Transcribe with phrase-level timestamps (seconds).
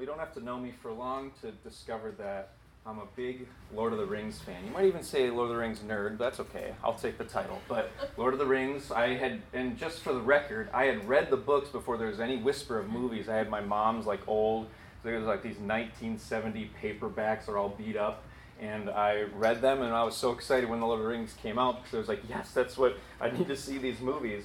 [0.00, 2.50] You don't have to know me for long to discover that
[2.86, 4.64] I'm a big Lord of the Rings fan.
[4.64, 6.18] You might even say Lord of the Rings nerd.
[6.18, 6.72] That's okay.
[6.84, 7.60] I'll take the title.
[7.68, 11.30] But Lord of the Rings, I had, and just for the record, I had read
[11.30, 13.28] the books before there was any whisper of movies.
[13.28, 14.68] I had my mom's like old,
[15.02, 18.22] there was like these 1970 paperbacks that are all beat up.
[18.60, 21.34] And I read them, and I was so excited when the Lord of the Rings
[21.42, 24.44] came out because I was like, yes, that's what I need to see these movies.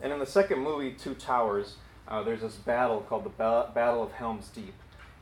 [0.00, 1.76] And in the second movie, Two Towers,
[2.08, 4.74] uh, there's this battle called the ba- Battle of Helm's Deep.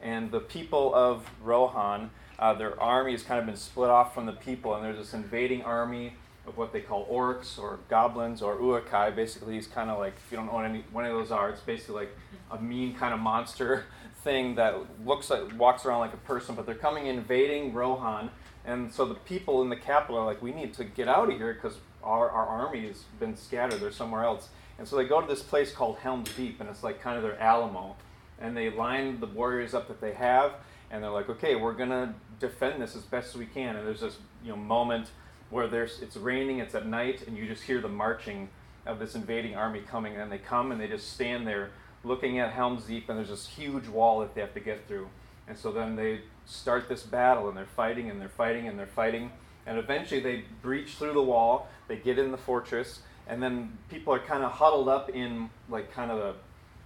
[0.02, 4.26] And the people of Rohan, uh, their army has kind of been split off from
[4.26, 6.14] the people, and there's this invading army
[6.46, 9.10] of what they call orcs or goblins or uruk-hai.
[9.10, 11.50] Basically, he's kind of like, if you don't know what any one of those are,
[11.50, 12.16] it's basically like
[12.50, 13.84] a mean kind of monster
[14.24, 18.30] thing that looks like walks around like a person, but they're coming invading Rohan.
[18.64, 21.38] And so the people in the capital are like, we need to get out of
[21.38, 23.80] here because our, our army has been scattered.
[23.80, 24.48] They're somewhere else.
[24.78, 27.22] And so they go to this place called Helm's Deep, and it's like kind of
[27.22, 27.96] their Alamo.
[28.40, 30.54] And they line the warriors up that they have,
[30.90, 33.76] and they're like, okay, we're gonna defend this as best as we can.
[33.76, 35.10] And there's this you know moment
[35.50, 38.48] where there's it's raining, it's at night, and you just hear the marching
[38.86, 41.70] of this invading army coming, and they come and they just stand there
[42.02, 45.08] looking at Helm's Deep, and there's this huge wall that they have to get through.
[45.46, 48.86] And so then they start this battle, and they're fighting, and they're fighting, and they're
[48.86, 49.30] fighting,
[49.66, 54.14] and eventually they breach through the wall, they get in the fortress, and then people
[54.14, 56.34] are kind of huddled up in like kind of the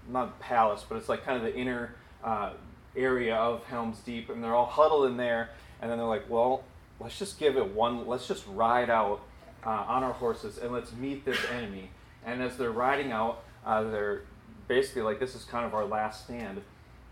[0.09, 2.51] not palace, but it's like kind of the inner uh,
[2.97, 5.51] area of Helm's Deep, and they're all huddled in there.
[5.81, 6.65] And then they're like, well,
[7.01, 9.21] let's just give it one, let's just ride out
[9.67, 11.91] uh, on our horses and let's meet this enemy.
[12.25, 14.23] And as they're riding out, uh, they're
[14.69, 16.63] basically like, this is kind of our last stand.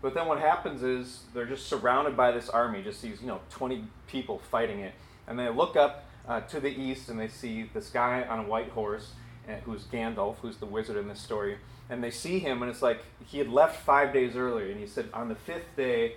[0.01, 3.41] But then what happens is they're just surrounded by this army, just these, you know,
[3.51, 4.93] 20 people fighting it.
[5.27, 8.43] And they look up uh, to the east and they see this guy on a
[8.43, 9.11] white horse,
[9.47, 11.57] uh, who's Gandalf, who's the wizard in this story
[11.89, 14.87] and they see him, and it's like he had left five days earlier, and he
[14.87, 16.13] said, on the fifth day,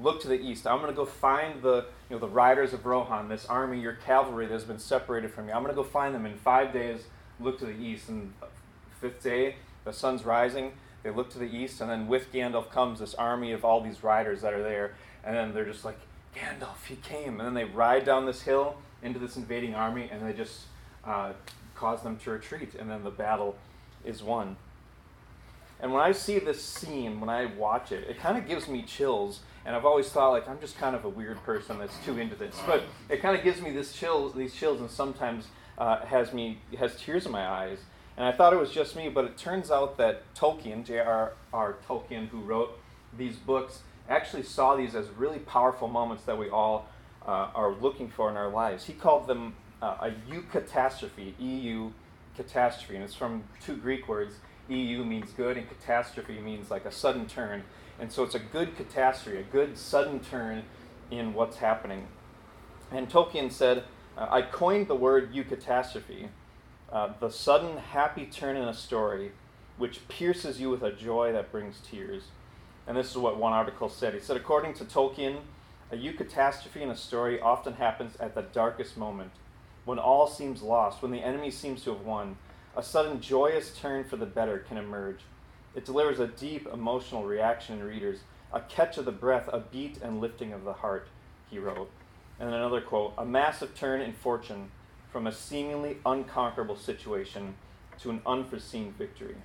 [0.00, 0.66] look to the east.
[0.66, 3.94] I'm going to go find the you know the riders of Rohan, this army, your
[3.94, 5.54] cavalry that has been separated from you.
[5.54, 7.04] I'm going to go find them in five days.
[7.38, 8.32] Look to the east, and
[9.00, 10.72] fifth day, the sun's rising.
[11.02, 14.04] They look to the east, and then with Gandalf comes this army of all these
[14.04, 15.98] riders that are there, and then they're just like,
[16.34, 20.26] Gandalf, he came, and then they ride down this hill into this invading army, and
[20.26, 20.66] they just
[21.04, 21.32] uh,
[21.74, 23.56] cause them to retreat, and then the battle
[24.04, 24.56] is won.
[25.82, 28.82] And when I see this scene, when I watch it, it kind of gives me
[28.82, 29.40] chills.
[29.64, 32.36] And I've always thought like I'm just kind of a weird person that's too into
[32.36, 35.48] this, but it kind of gives me this chills, these chills, and sometimes
[35.78, 37.78] uh, has me has tears in my eyes.
[38.16, 41.76] And I thought it was just me, but it turns out that Tolkien, J.R.R.
[41.88, 42.78] Tolkien, who wrote
[43.16, 46.88] these books, actually saw these as really powerful moments that we all
[47.26, 48.84] uh, are looking for in our lives.
[48.84, 51.94] He called them uh, a eucatastrophe, E-U
[52.36, 54.34] catastrophe, and it's from two Greek words.
[54.70, 57.64] EU means good, and catastrophe means like a sudden turn.
[57.98, 60.64] And so it's a good catastrophe, a good sudden turn
[61.10, 62.06] in what's happening.
[62.90, 63.84] And Tolkien said,
[64.16, 66.28] uh, I coined the word eucatastrophe,
[66.92, 69.32] uh, the sudden happy turn in a story
[69.76, 72.24] which pierces you with a joy that brings tears.
[72.86, 74.14] And this is what one article said.
[74.14, 75.38] He said, according to Tolkien,
[75.92, 79.30] a eucatastrophe in a story often happens at the darkest moment,
[79.84, 82.36] when all seems lost, when the enemy seems to have won
[82.80, 85.18] a sudden joyous turn for the better can emerge.
[85.74, 88.20] It delivers a deep emotional reaction in readers,
[88.54, 91.06] a catch of the breath, a beat and lifting of the heart,
[91.50, 91.90] he wrote.
[92.40, 94.70] And another quote a massive turn in fortune
[95.12, 97.54] from a seemingly unconquerable situation
[98.00, 99.36] to an unforeseen victory.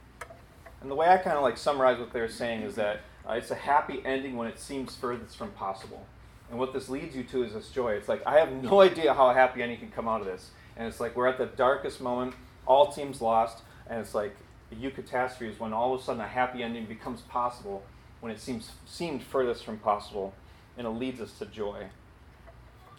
[0.79, 3.51] And the way I kind of like summarize what they're saying is that uh, it's
[3.51, 6.05] a happy ending when it seems furthest from possible.
[6.49, 7.95] And what this leads you to is this joy.
[7.95, 10.51] It's like, I have no idea how a happy ending can come out of this.
[10.77, 12.33] And it's like we're at the darkest moment
[12.65, 14.35] all teams lost, and it's like
[14.69, 17.83] the eucatastrophe is when all of a sudden a happy ending becomes possible
[18.21, 20.33] when it seems seemed furthest from possible,
[20.77, 21.85] and it leads us to joy.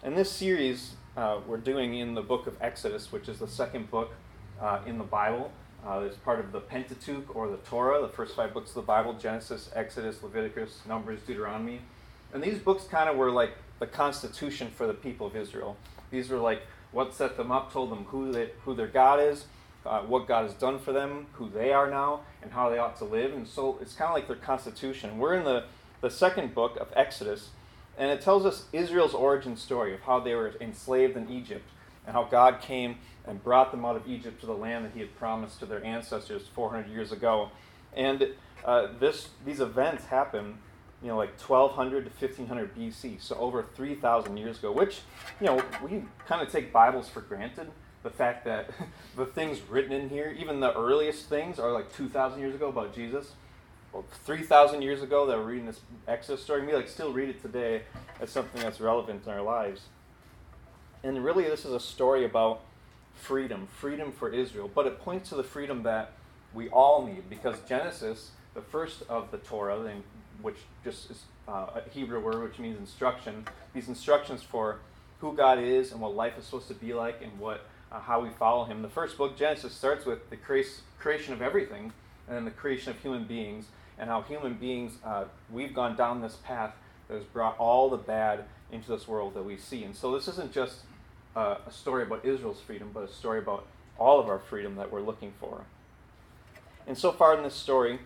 [0.03, 3.89] In this series, uh, we're doing in the book of Exodus, which is the second
[3.91, 4.13] book
[4.61, 5.51] uh, in the Bible.
[5.85, 8.81] Uh, it's part of the Pentateuch or the Torah, the first five books of the
[8.81, 11.81] Bible Genesis, Exodus, Leviticus, Numbers, Deuteronomy.
[12.33, 15.77] And these books kind of were like the constitution for the people of Israel.
[16.11, 16.61] These were like
[16.91, 19.45] what set them up, told them who, they, who their God is,
[19.87, 22.97] uh, what God has done for them, who they are now, and how they ought
[22.97, 23.33] to live.
[23.33, 25.17] And so it's kind of like their constitution.
[25.17, 25.65] We're in the,
[26.01, 27.49] the second book of Exodus,
[27.97, 31.67] and it tells us Israel's origin story of how they were enslaved in Egypt
[32.05, 34.99] and how God came and brought them out of Egypt to the land that He
[34.99, 37.49] had promised to their ancestors 400 years ago.
[37.95, 38.29] And
[38.63, 40.57] uh, this, these events happen,
[41.01, 44.99] you know, like 1200 to 1500 BC, so over 3,000 years ago, which,
[45.39, 47.71] you know, we kind of take Bibles for granted
[48.07, 48.69] the fact that
[49.17, 52.95] the things written in here, even the earliest things, are like 2,000 years ago about
[52.95, 53.33] Jesus.
[53.91, 57.41] or 3,000 years ago that were reading this Exodus story, we like still read it
[57.41, 57.81] today
[58.21, 59.81] as something that's relevant in our lives.
[61.03, 62.61] And really, this is a story about
[63.13, 66.13] freedom, freedom for Israel, but it points to the freedom that
[66.53, 69.83] we all need because Genesis, the first of the Torah,
[70.41, 74.79] which just is uh, a Hebrew word which means instruction, these instructions for
[75.19, 78.21] who God is and what life is supposed to be like and what uh, how
[78.21, 78.81] we follow Him.
[78.81, 81.93] The first book, Genesis, starts with the creation of everything
[82.27, 83.65] and then the creation of human beings
[83.97, 86.73] and how human beings, uh, we've gone down this path
[87.07, 89.83] that has brought all the bad into this world that we see.
[89.83, 90.79] And so this isn't just
[91.35, 93.65] uh, a story about Israel's freedom, but a story about
[93.97, 95.63] all of our freedom that we're looking for.
[96.85, 97.99] And so far in this story,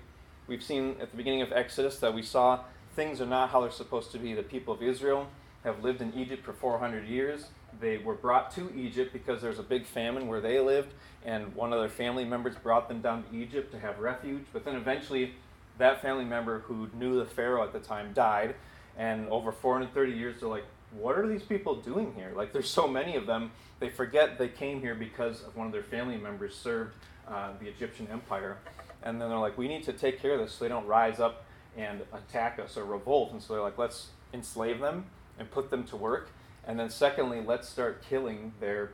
[0.48, 2.62] we've seen at the beginning of Exodus that we saw
[2.96, 4.34] things are not how they're supposed to be.
[4.34, 5.28] The people of Israel
[5.64, 7.48] have lived in Egypt for 400 years.
[7.80, 10.94] They were brought to Egypt because there's a big famine where they lived,
[11.26, 14.44] and one of their family members brought them down to Egypt to have refuge.
[14.54, 15.34] But then eventually,
[15.78, 18.56] that family member who knew the Pharaoh at the time died,
[18.98, 22.34] and over 430 years, they're like, what are these people doing here?
[22.36, 23.52] Like, there's so many of them.
[23.80, 26.94] They forget they came here because of one of their family members served
[27.28, 28.58] uh, the Egyptian Empire.
[29.04, 31.20] And then they're like, we need to take care of this so they don't rise
[31.20, 31.46] up
[31.78, 33.32] and attack us or revolt.
[33.32, 35.06] And so they're like, let's enslave them
[35.40, 36.30] and put them to work.
[36.66, 38.92] And then, secondly, let's start killing their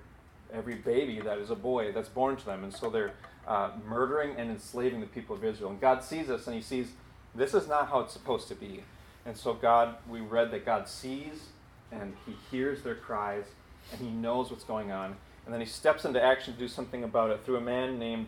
[0.53, 2.63] every baby that is a boy that's born to them.
[2.63, 3.13] And so they're
[3.47, 5.71] uh, murdering and enslaving the people of Israel.
[5.71, 6.91] And God sees this and He sees
[7.35, 8.83] this is not how it's supposed to be.
[9.25, 11.49] And so, God, we read that God sees
[11.91, 13.45] and He hears their cries
[13.91, 15.15] and He knows what's going on.
[15.45, 18.27] And then He steps into action to do something about it through a man named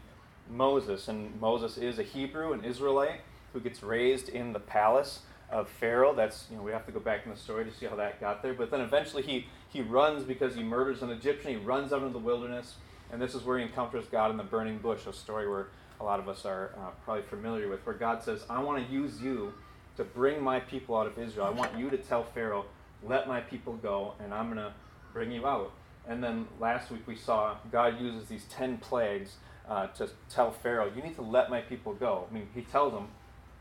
[0.49, 1.07] Moses.
[1.07, 3.21] And Moses is a Hebrew, an Israelite,
[3.53, 5.21] who gets raised in the palace
[5.51, 6.13] of Pharaoh.
[6.13, 8.19] That's, you know, we have to go back in the story to see how that
[8.19, 8.53] got there.
[8.53, 11.51] But then eventually he, he runs because he murders an Egyptian.
[11.51, 12.75] He runs out into the wilderness.
[13.11, 15.67] And this is where he encounters God in the burning bush, a story where
[15.99, 18.93] a lot of us are uh, probably familiar with, where God says, I want to
[18.93, 19.53] use you
[19.97, 21.45] to bring my people out of Israel.
[21.45, 22.65] I want you to tell Pharaoh,
[23.03, 24.73] let my people go, and I'm going to
[25.13, 25.71] bring you out.
[26.07, 29.35] And then last week we saw God uses these 10 plagues
[29.67, 32.25] uh, to tell Pharaoh, you need to let my people go.
[32.29, 33.07] I mean, he tells him,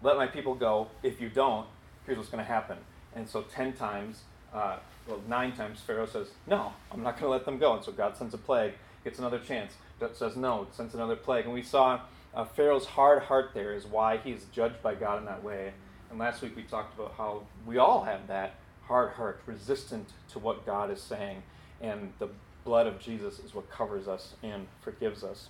[0.02, 0.88] let my people go.
[1.02, 1.66] If you don't,
[2.08, 2.78] here's what's going to happen.
[3.14, 4.22] And so 10 times,
[4.52, 7.74] uh, well, nine times, Pharaoh says, no, I'm not going to let them go.
[7.74, 8.72] And so God sends a plague,
[9.04, 9.74] gets another chance,
[10.14, 11.44] says no, sends another plague.
[11.44, 12.00] And we saw
[12.34, 15.72] uh, Pharaoh's hard heart there is why he's judged by God in that way.
[16.10, 18.54] And last week we talked about how we all have that
[18.86, 21.42] hard heart, resistant to what God is saying.
[21.80, 22.28] And the
[22.64, 25.48] blood of Jesus is what covers us and forgives us.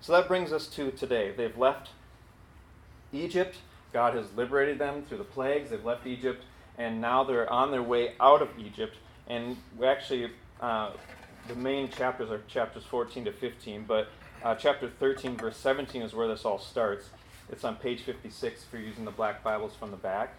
[0.00, 1.32] So that brings us to today.
[1.36, 1.90] They've left
[3.12, 3.58] Egypt.
[3.92, 5.70] God has liberated them through the plagues.
[5.70, 6.44] They've left Egypt,
[6.78, 8.96] and now they're on their way out of Egypt.
[9.26, 10.92] And actually, uh,
[11.48, 14.08] the main chapters are chapters 14 to 15, but
[14.42, 17.10] uh, chapter 13, verse 17 is where this all starts.
[17.50, 20.34] It's on page 56 if you're using the black Bibles from the back.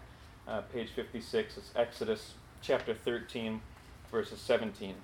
[0.48, 3.60] Uh, page 56 is Exodus chapter 13,
[4.10, 4.94] verses 17.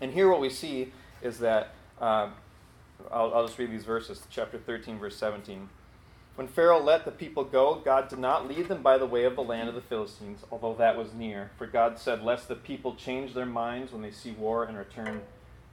[0.00, 2.28] And here what we see is that, uh,
[3.10, 5.68] I'll, I'll just read these verses, chapter 13, verse 17.
[6.38, 9.34] When Pharaoh let the people go, God did not lead them by the way of
[9.34, 11.50] the land of the Philistines, although that was near.
[11.58, 15.22] For God said, Lest the people change their minds when they see war and return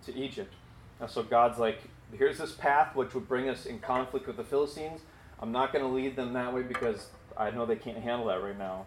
[0.07, 0.55] to Egypt.
[0.99, 4.43] And so God's like, Here's this path which would bring us in conflict with the
[4.43, 5.01] Philistines.
[5.39, 8.41] I'm not going to lead them that way because I know they can't handle that
[8.41, 8.85] right now.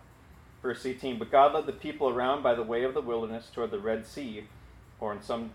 [0.61, 3.71] Verse 18 But God led the people around by the way of the wilderness toward
[3.71, 4.49] the Red Sea,
[4.99, 5.53] or in some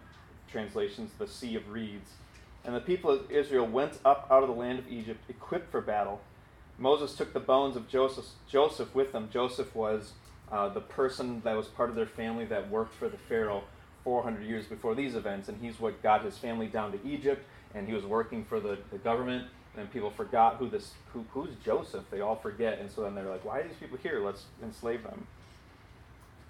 [0.49, 2.11] translations, the Sea of Reeds
[2.65, 5.81] and the people of Israel went up out of the land of Egypt, equipped for
[5.81, 6.21] battle.
[6.77, 9.29] Moses took the bones of Joseph, Joseph with them.
[9.31, 10.13] Joseph was
[10.51, 13.63] uh, the person that was part of their family that worked for the Pharaoh
[14.03, 17.87] 400 years before these events, and he's what got his family down to Egypt, and
[17.87, 19.47] he was working for the, the government.
[19.75, 22.03] And people forgot who this who, who's Joseph.
[22.11, 24.23] They all forget, and so then they're like, "Why are these people here?
[24.23, 25.25] Let's enslave them."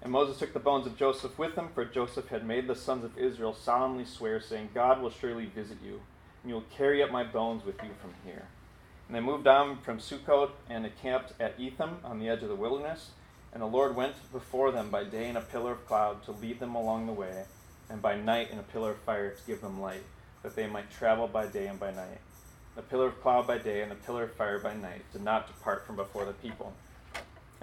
[0.04, 3.04] And Moses took the bones of Joseph with him, for Joseph had made the sons
[3.04, 6.02] of Israel solemnly swear, saying, God will surely visit you,
[6.42, 8.48] and you will carry up my bones with you from here.
[9.08, 12.54] And they moved on from Sukkot and encamped at Etham on the edge of the
[12.54, 13.12] wilderness.
[13.54, 16.60] And the Lord went before them by day in a pillar of cloud to lead
[16.60, 17.44] them along the way,
[17.88, 20.02] and by night in a pillar of fire to give them light,
[20.42, 22.20] that they might travel by day and by night.
[22.76, 25.46] The pillar of cloud by day and the pillar of fire by night did not
[25.46, 26.74] depart from before the people.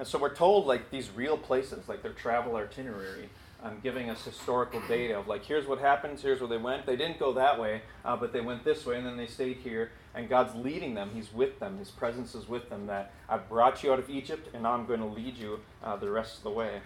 [0.02, 3.30] And so we're told like these real places, like their travel itinerary,
[3.62, 6.88] um, giving us historical data of like here's what happens, here's where they went.
[6.88, 9.58] They didn't go that way, uh, but they went this way, and then they stayed
[9.58, 9.92] here.
[10.16, 11.12] And God's leading them.
[11.14, 11.78] He's with them.
[11.78, 12.88] His presence is with them.
[12.88, 15.98] That I brought you out of Egypt, and now I'm going to lead you uh,
[15.98, 16.82] the rest of the way.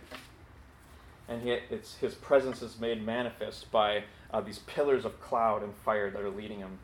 [1.30, 4.04] And yet, it's His presence is made manifest by
[4.34, 6.80] uh, these pillars of cloud and fire that are leading him.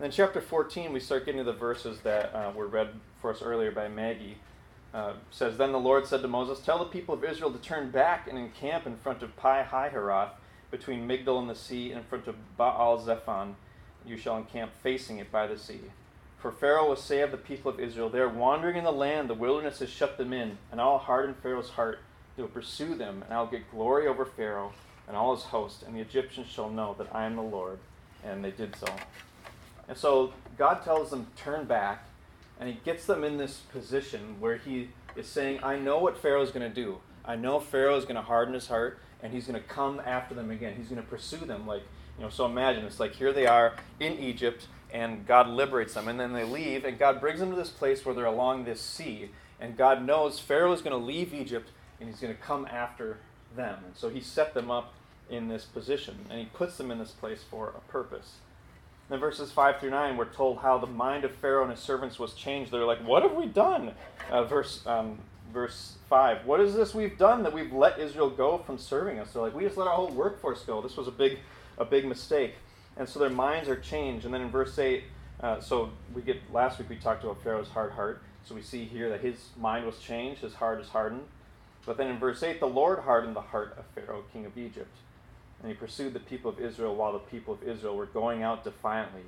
[0.00, 2.88] then chapter 14, we start getting to the verses that uh, were read
[3.20, 4.38] for us earlier by Maggie.
[4.94, 7.90] Uh, says, Then the Lord said to Moses, Tell the people of Israel to turn
[7.90, 10.30] back and encamp in front of Pi Hahiroth,
[10.70, 13.54] between Migdol and the sea, in front of Baal Zephon.
[14.04, 15.80] You shall encamp facing it by the sea.
[16.38, 19.30] For Pharaoh will say of the people of Israel, They are wandering in the land,
[19.30, 22.00] the wilderness has shut them in, and I'll harden Pharaoh's heart.
[22.36, 24.72] They will pursue them, and I'll get glory over Pharaoh
[25.06, 27.78] and all his host, and the Egyptians shall know that I am the Lord.
[28.24, 28.86] And they did so.
[29.88, 32.06] And so God tells them, Turn back,
[32.62, 36.42] and he gets them in this position where he is saying, I know what Pharaoh
[36.42, 36.98] is going to do.
[37.24, 40.32] I know Pharaoh is going to harden his heart, and he's going to come after
[40.32, 40.74] them again.
[40.76, 41.66] He's going to pursue them.
[41.66, 41.82] Like,
[42.16, 46.06] you know, so imagine it's like here they are in Egypt, and God liberates them,
[46.06, 48.80] and then they leave, and God brings them to this place where they're along this
[48.80, 52.68] sea, and God knows Pharaoh is going to leave Egypt, and he's going to come
[52.70, 53.18] after
[53.56, 53.80] them.
[53.84, 54.94] And so he set them up
[55.28, 58.34] in this position, and he puts them in this place for a purpose.
[59.10, 62.18] In verses 5 through 9, we're told how the mind of Pharaoh and his servants
[62.18, 62.70] was changed.
[62.70, 63.92] They're like, What have we done?
[64.30, 65.18] Uh, verse, um,
[65.52, 66.46] verse 5.
[66.46, 69.32] What is this we've done that we've let Israel go from serving us?
[69.32, 70.80] They're like, We just let our whole workforce go.
[70.80, 71.38] This was a big,
[71.78, 72.54] a big mistake.
[72.96, 74.24] And so their minds are changed.
[74.24, 75.04] And then in verse 8,
[75.40, 78.22] uh, so we get, last week we talked about Pharaoh's hard heart.
[78.44, 81.24] So we see here that his mind was changed, his heart is hardened.
[81.84, 84.94] But then in verse 8, the Lord hardened the heart of Pharaoh, king of Egypt
[85.62, 88.64] and he pursued the people of Israel while the people of Israel were going out
[88.64, 89.22] defiantly.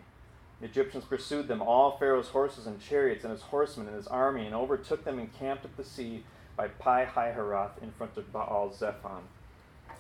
[0.61, 4.47] The Egyptians pursued them, all Pharaoh's horses and chariots, and his horsemen and his army,
[4.47, 6.25] and overtook them and camped at the sea
[6.57, 9.23] by Pi Hahiroth in front of Baal Zephon.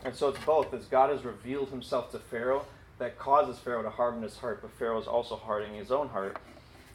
[0.04, 2.66] And so it's both, as God has revealed himself to Pharaoh,
[2.98, 6.36] that causes Pharaoh to harden his heart, but Pharaoh is also hardening his own heart.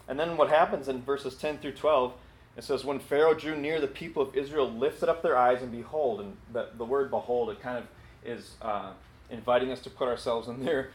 [0.08, 2.13] And then what happens in verses 10 through 12,
[2.58, 5.72] it says, When Pharaoh drew near, the people of Israel lifted up their eyes, and
[5.72, 7.86] behold, and the, the word behold, it kind of
[8.25, 8.55] is.
[8.62, 8.91] Uh,
[9.29, 10.89] inviting us to put ourselves in their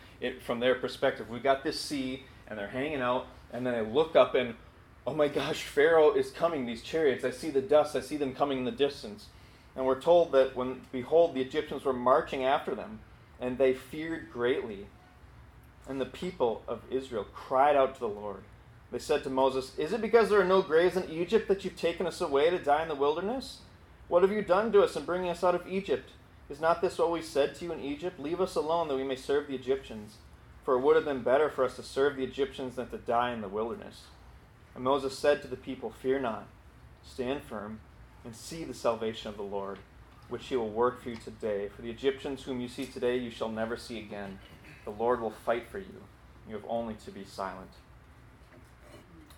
[0.45, 1.29] from their perspective.
[1.29, 4.55] We got this sea, and they're hanging out, and then I look up and
[5.07, 6.67] oh my gosh, Pharaoh is coming.
[6.67, 7.97] These chariots, I see the dust.
[7.97, 9.27] I see them coming in the distance.
[9.77, 13.01] And we're told that when behold, the Egyptians were marching after them,
[13.41, 14.87] and they feared greatly.
[15.89, 18.43] And the people of Israel cried out to the Lord.
[18.91, 21.77] They said to Moses, Is it because there are no graves in Egypt that you've
[21.77, 23.59] taken us away to die in the wilderness?
[24.09, 26.11] What have you done to us in bringing us out of Egypt?
[26.55, 28.21] Is not this what we said to you in Egypt?
[28.21, 30.19] Leave us alone that we may serve the Egyptians.
[30.65, 33.33] For it would have been better for us to serve the Egyptians than to die
[33.33, 34.03] in the wilderness.
[34.77, 36.47] And Moses said to the people, Fear not,
[37.03, 37.81] stand firm,
[38.25, 39.81] and see the salvation of the Lord,
[40.29, 41.71] which he will work for you today.
[41.75, 44.39] For the Egyptians whom you see today you shall never see again.
[44.85, 46.03] The Lord will fight for you.
[46.49, 47.73] You have only to be silent.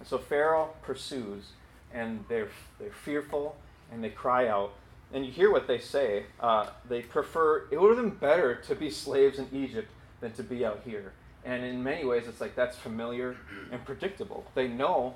[0.00, 1.52] And so Pharaoh pursues,
[1.94, 3.56] and they're, they're fearful,
[3.90, 4.74] and they cry out
[5.16, 6.24] and you hear what they say.
[6.38, 9.88] Uh, they prefer, it would have been better to be slaves in Egypt
[10.20, 11.14] than to be out here.
[11.42, 13.34] And in many ways, it's like that's familiar
[13.72, 14.44] and predictable.
[14.54, 15.14] They know,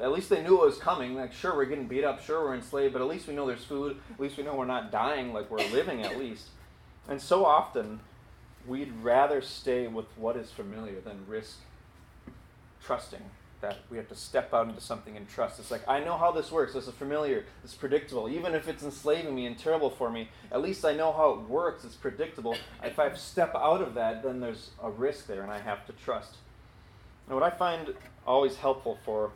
[0.00, 1.16] at least they knew it was coming.
[1.16, 3.64] Like, sure, we're getting beat up, sure, we're enslaved, but at least we know there's
[3.64, 3.96] food.
[4.12, 6.50] At least we know we're not dying, like we're living at least.
[7.08, 7.98] And so often,
[8.64, 11.56] we'd rather stay with what is familiar than risk
[12.80, 13.22] trusting
[13.62, 15.58] that we have to step out into something and trust.
[15.58, 16.74] It's like, I know how this works.
[16.74, 17.44] This is familiar.
[17.64, 18.28] It's predictable.
[18.28, 21.48] Even if it's enslaving me and terrible for me, at least I know how it
[21.48, 21.84] works.
[21.84, 22.56] It's predictable.
[22.84, 25.92] If I step out of that, then there's a risk there, and I have to
[25.92, 26.36] trust.
[27.26, 27.94] And what I find
[28.26, 29.30] always helpful for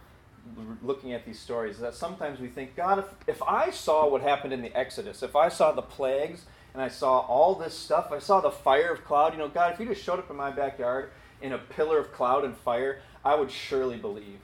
[0.83, 4.23] looking at these stories is that sometimes we think, God, if, if I saw what
[4.23, 6.45] happened in the Exodus, if I saw the plagues,
[6.76, 9.73] and I saw all this stuff, I saw the fire of cloud, you know, God,
[9.73, 13.00] if you just showed up in my backyard in a pillar of cloud and fire,
[13.26, 14.38] I would surely believe.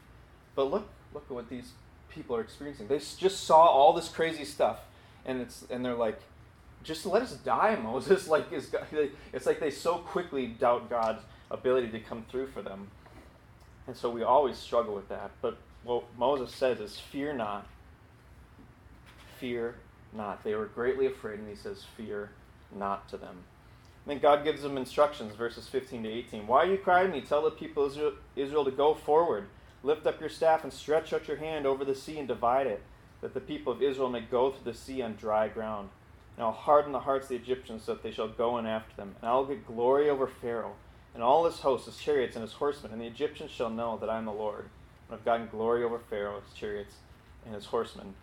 [0.56, 1.70] But look, look at what these
[2.08, 2.88] people are experiencing.
[2.88, 4.80] They just saw all this crazy stuff,
[5.24, 6.20] and it's and they're like,
[6.82, 8.26] just let us die, Moses.
[8.26, 8.74] Like is
[9.32, 12.88] it's like they so quickly doubt God's ability to come through for them,
[13.86, 15.30] and so we always struggle with that.
[15.40, 17.68] But what Moses says is, "Fear not,
[19.38, 19.76] fear
[20.12, 22.30] not." They were greatly afraid, and he says, "Fear
[22.74, 23.44] not" to them.
[24.06, 26.46] Then God gives them instructions, verses 15 to 18.
[26.46, 27.20] Why are you crying me?
[27.20, 29.46] Tell the people Israel, Israel to go forward.
[29.84, 32.82] Lift up your staff and stretch out your hand over the sea and divide it,
[33.20, 35.90] that the people of Israel may go through the sea on dry ground.
[36.36, 38.96] And I'll harden the hearts of the Egyptians so that they shall go in after
[38.96, 39.14] them.
[39.20, 40.74] And I'll get glory over Pharaoh
[41.14, 42.92] and all his hosts, his chariots, and his horsemen.
[42.92, 44.68] And the Egyptians shall know that I am the Lord.
[45.08, 46.94] And I've gotten glory over Pharaoh, his chariots,
[47.44, 48.14] and his horsemen.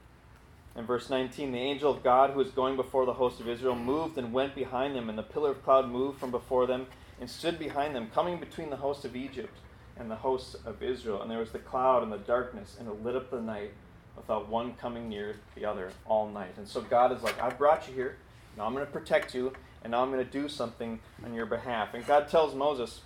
[0.75, 3.75] In verse 19, the angel of God who was going before the host of Israel
[3.75, 6.87] moved and went behind them, and the pillar of cloud moved from before them
[7.19, 9.57] and stood behind them, coming between the host of Egypt
[9.97, 11.21] and the hosts of Israel.
[11.21, 13.71] And there was the cloud and the darkness, and it lit up the night
[14.15, 16.53] without one coming near the other all night.
[16.57, 18.17] And so God is like, I've brought you here.
[18.57, 21.45] Now I'm going to protect you, and now I'm going to do something on your
[21.45, 21.93] behalf.
[21.93, 23.01] And God tells Moses,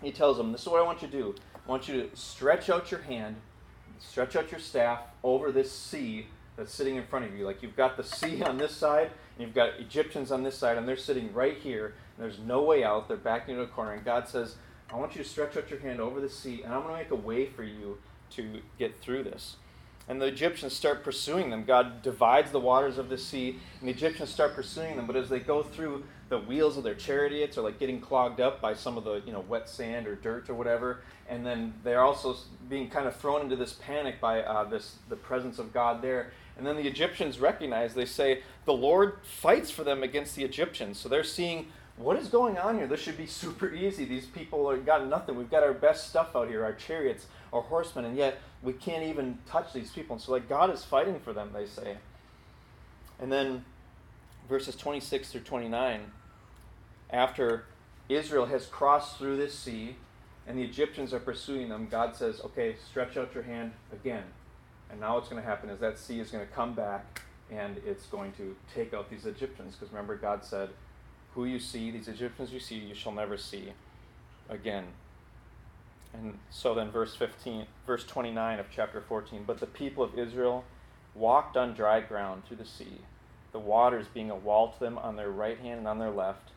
[0.00, 1.34] He tells him, This is what I want you to do.
[1.66, 3.36] I want you to stretch out your hand,
[3.98, 7.44] stretch out your staff over this sea that's sitting in front of you.
[7.44, 10.78] Like you've got the sea on this side, and you've got Egyptians on this side,
[10.78, 13.08] and they're sitting right here, and there's no way out.
[13.08, 14.56] They're backed into a corner, and God says,
[14.92, 17.02] I want you to stretch out your hand over the sea, and I'm going to
[17.02, 17.98] make a way for you
[18.30, 19.56] to get through this.
[20.06, 21.64] And the Egyptians start pursuing them.
[21.64, 25.06] God divides the waters of the sea, and the Egyptians start pursuing them.
[25.06, 28.60] But as they go through, the wheels of their chariots are like getting clogged up
[28.60, 31.00] by some of the you know wet sand or dirt or whatever.
[31.28, 32.36] And then they're also
[32.68, 36.32] being kind of thrown into this panic by uh, this the presence of God there.
[36.56, 37.94] And then the Egyptians recognize.
[37.94, 40.98] They say the Lord fights for them against the Egyptians.
[40.98, 42.86] So they're seeing what is going on here?
[42.86, 44.04] This should be super easy.
[44.04, 45.36] These people have got nothing.
[45.36, 49.04] We've got our best stuff out here, our chariots, our horsemen, and yet we can't
[49.04, 50.14] even touch these people.
[50.14, 51.96] And so, like, God is fighting for them, they say.
[53.20, 53.64] And then
[54.48, 56.10] verses 26 through 29,
[57.10, 57.64] after
[58.08, 59.96] Israel has crossed through this sea
[60.46, 64.24] and the Egyptians are pursuing them, God says, okay, stretch out your hand again.
[64.90, 67.80] And now what's going to happen is that sea is going to come back and
[67.86, 69.74] it's going to take out these Egyptians.
[69.74, 70.70] Because remember, God said,
[71.34, 73.72] who you see, these Egyptians you see, you shall never see
[74.48, 74.84] again.
[76.12, 79.42] And so then, verse 15, verse 29 of chapter 14.
[79.44, 80.64] But the people of Israel
[81.14, 83.00] walked on dry ground through the sea,
[83.52, 86.50] the waters being a wall to them on their right hand and on their left.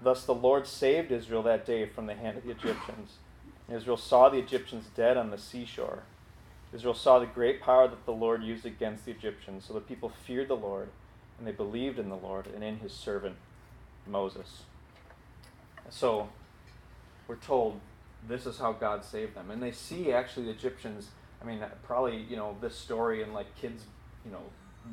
[0.00, 3.14] Thus the Lord saved Israel that day from the hand of the Egyptians.
[3.70, 6.02] Israel saw the Egyptians dead on the seashore.
[6.72, 9.64] Israel saw the great power that the Lord used against the Egyptians.
[9.66, 10.90] So the people feared the Lord,
[11.38, 13.36] and they believed in the Lord and in his servant
[14.06, 14.62] Moses.
[15.90, 16.28] So
[17.26, 17.80] we're told
[18.26, 19.50] this is how God saved them.
[19.50, 21.08] And they see actually the Egyptians,
[21.40, 23.84] I mean, probably, you know, this story in like kids,
[24.24, 24.42] you know,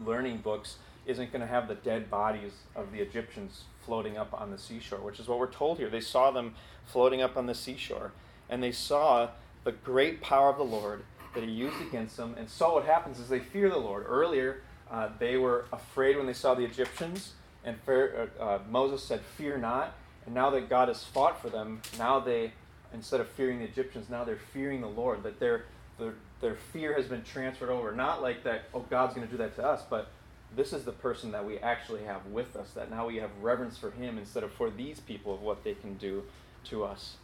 [0.06, 4.50] learning books isn't going to have the dead bodies of the Egyptians floating up on
[4.52, 5.90] the seashore, which is what we're told here.
[5.90, 6.56] They saw them
[6.86, 8.12] floating up on the seashore,
[8.50, 9.30] and they saw
[9.64, 11.04] the great power of the Lord
[11.36, 12.36] that He used against them.
[12.38, 14.06] And so what happens is they fear the Lord.
[14.08, 17.92] Earlier, uh, they were afraid when they saw the Egyptians, and uh,
[18.40, 19.96] uh, Moses said, Fear not.
[20.26, 22.52] And now that God has fought for them, now they,
[22.94, 25.24] instead of fearing the Egyptians, now they're fearing the Lord.
[25.24, 25.66] That their,
[26.00, 27.92] their, their fear has been transferred over.
[27.92, 30.10] Not like that, oh, God's going to do that to us, but
[30.56, 32.72] this is the person that we actually have with us.
[32.72, 35.74] That now we have reverence for him instead of for these people of what they
[35.74, 36.24] can do
[36.66, 37.18] to us.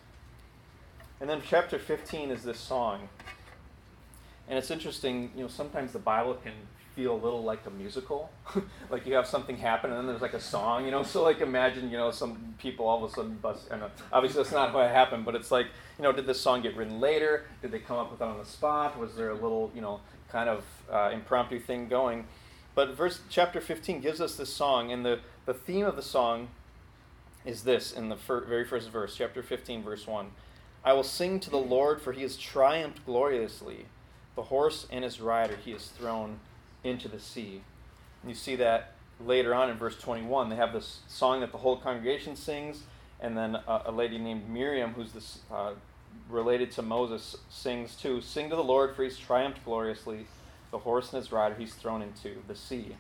[1.20, 3.10] And then chapter 15 is this song.
[4.48, 6.54] And it's interesting, you know, sometimes the Bible can
[6.96, 8.30] feel a little like a musical.
[8.90, 11.04] like you have something happen and then there's like a song, you know.
[11.12, 13.68] So like imagine, you know, some people all of a sudden bust.
[13.72, 16.76] and obviously that's not what happened, but it's like, you know, did this song get
[16.76, 17.46] written later?
[17.62, 18.98] Did they come up with it on the spot?
[19.00, 22.26] Was there a little, you know, kind of uh, impromptu thing going?
[22.74, 26.48] But verse chapter 15 gives us this song, and the, the theme of the song
[27.46, 30.28] is this in the fir- very first verse, chapter 15, verse 1.
[30.84, 33.86] I will sing to the Lord, for he has triumphed gloriously.
[34.36, 36.40] The horse and his rider he has thrown
[36.84, 37.62] into the sea.
[38.22, 40.50] And you see that later on in verse 21.
[40.50, 42.84] They have this song that the whole congregation sings,
[43.20, 45.74] and then a, a lady named Miriam, who's this, uh,
[46.30, 48.22] related to Moses, sings too.
[48.22, 50.26] Sing to the Lord, for he's triumphed gloriously.
[50.72, 52.96] The horse and his rider he's thrown into the sea.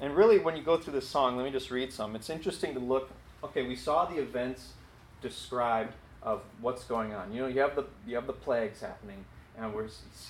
[0.00, 2.16] And really, when you go through this song, let me just read some.
[2.16, 3.10] It's interesting to look.
[3.42, 4.72] Okay, we saw the events
[5.20, 7.32] described of what's going on.
[7.32, 9.24] You know, you have the you have the plagues happening
[9.58, 9.88] and we're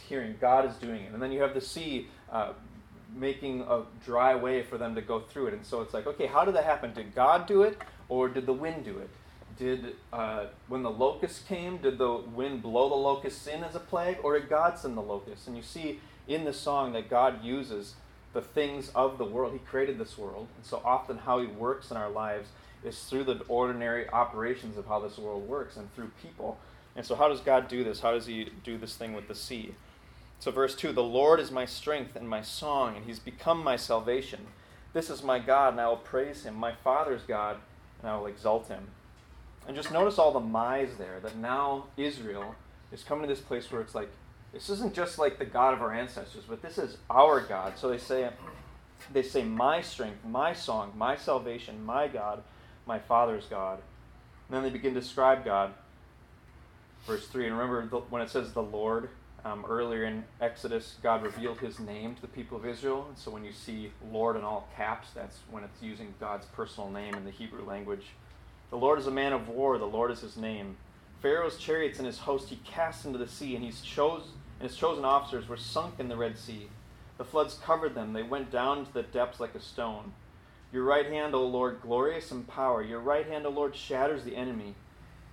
[0.09, 1.13] hearing God is doing it.
[1.13, 2.53] And then you have the sea uh,
[3.15, 5.55] making a dry way for them to go through it.
[5.55, 6.93] And so it's like, okay, how did that happen?
[6.93, 9.11] Did God do it, or did the wind do it?
[9.57, 13.81] Did uh, when the locusts came, did the wind blow the locusts in as a
[13.81, 15.47] plague, or did God send the locusts?
[15.47, 17.95] And you see in the song that God uses
[18.33, 19.53] the things of the world.
[19.53, 22.49] He created this world, and so often how He works in our lives
[22.85, 26.59] is through the ordinary operations of how this world works and through people.
[26.97, 28.01] And so, how does God do this?
[28.01, 29.75] How does He do this thing with the sea?
[30.39, 33.77] So, verse 2 The Lord is my strength and my song, and He's become my
[33.77, 34.41] salvation.
[34.93, 37.57] This is my God, and I will praise Him, my Father's God,
[38.01, 38.89] and I will exalt Him.
[39.67, 42.55] And just notice all the my's there, that now Israel
[42.93, 44.11] is coming to this place where it's like,
[44.53, 47.77] this isn't just like the God of our ancestors, but this is our God.
[47.77, 48.29] So they say,
[49.13, 52.45] they say, my strength, my song, my salvation, my God,
[52.87, 53.81] my Father's God.
[54.49, 55.73] And then they begin to describe God
[57.07, 57.47] verse 3.
[57.47, 59.09] And remember the, when it says the Lord,
[59.45, 63.07] um, earlier in Exodus, God revealed his name to the people of Israel.
[63.09, 66.91] And so when you see Lord in all caps, that's when it's using God's personal
[66.91, 68.07] name in the Hebrew language.
[68.71, 70.77] The Lord is a man of war, the Lord is his name.
[71.21, 74.25] Pharaoh's chariots and his host he cast into the sea, and, he's chose,
[74.59, 76.69] and his chosen officers were sunk in the Red Sea.
[77.17, 80.13] The floods covered them, they went down to the depths like a stone.
[80.73, 82.83] Your right hand, O Lord, glorious in power.
[82.83, 84.75] Your right hand, O Lord, shatters the enemy.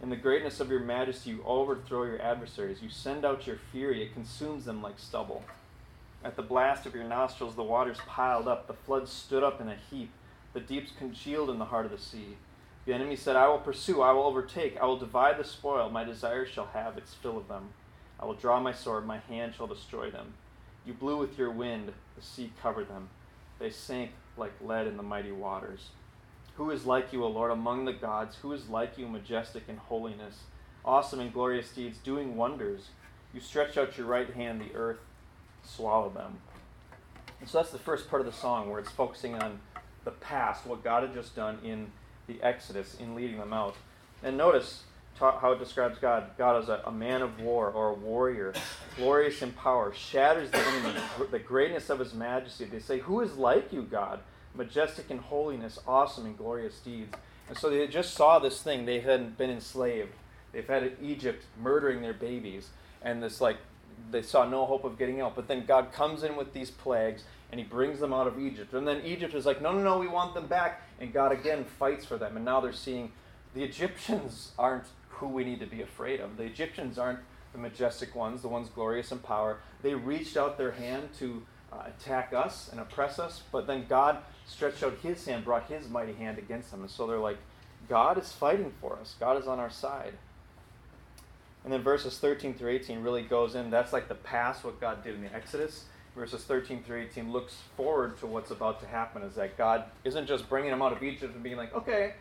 [0.01, 2.81] In the greatness of your majesty, you overthrow your adversaries.
[2.81, 5.43] You send out your fury, it consumes them like stubble.
[6.23, 9.69] At the blast of your nostrils, the waters piled up, the floods stood up in
[9.69, 10.09] a heap,
[10.53, 12.37] the deeps congealed in the heart of the sea.
[12.85, 16.03] The enemy said, I will pursue, I will overtake, I will divide the spoil, my
[16.03, 17.69] desire shall have its fill of them.
[18.19, 20.33] I will draw my sword, my hand shall destroy them.
[20.83, 23.09] You blew with your wind, the sea covered them.
[23.59, 25.89] They sank like lead in the mighty waters.
[26.61, 28.35] Who is like you, O Lord, among the gods?
[28.43, 30.41] Who is like you, majestic in holiness,
[30.85, 32.89] awesome in glorious deeds, doing wonders?
[33.33, 34.99] You stretch out your right hand, the earth
[35.63, 36.37] swallowed them.
[37.39, 39.59] And so that's the first part of the song where it's focusing on
[40.03, 41.87] the past, what God had just done in
[42.27, 43.75] the Exodus, in leading them out.
[44.21, 44.83] And notice
[45.17, 48.53] how it describes God God as a, a man of war or a warrior,
[48.97, 50.99] glorious in power, shatters the enemy,
[51.31, 52.65] the greatness of his majesty.
[52.65, 54.19] They say, Who is like you, God?
[54.53, 57.15] Majestic in holiness, awesome in glorious deeds.
[57.49, 58.85] And so they just saw this thing.
[58.85, 60.13] They hadn't been enslaved.
[60.51, 62.69] They've had Egypt murdering their babies.
[63.01, 63.57] And this, like,
[64.09, 65.35] they saw no hope of getting out.
[65.35, 68.73] But then God comes in with these plagues and he brings them out of Egypt.
[68.73, 70.81] And then Egypt is like, no, no, no, we want them back.
[70.99, 72.35] And God again fights for them.
[72.35, 73.11] And now they're seeing
[73.53, 76.37] the Egyptians aren't who we need to be afraid of.
[76.37, 77.19] The Egyptians aren't
[77.51, 79.59] the majestic ones, the ones glorious in power.
[79.81, 84.17] They reached out their hand to uh, attack us and oppress us, but then God
[84.45, 86.81] stretched out his hand, brought his mighty hand against them.
[86.81, 87.37] And so they're like,
[87.87, 90.13] God is fighting for us, God is on our side.
[91.63, 93.69] And then verses 13 through 18 really goes in.
[93.69, 95.85] That's like the past, what God did in the Exodus.
[96.15, 100.27] Verses 13 through 18 looks forward to what's about to happen, is that God isn't
[100.27, 102.15] just bringing them out of Egypt and being like, okay,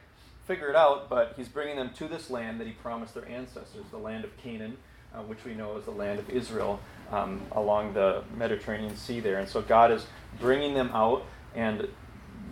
[0.46, 3.84] figure it out, but he's bringing them to this land that he promised their ancestors,
[3.90, 4.76] the land of Canaan,
[5.14, 9.38] uh, which we know is the land of Israel um, along the Mediterranean Sea there.
[9.38, 10.06] And so God is
[10.38, 11.88] bringing them out, and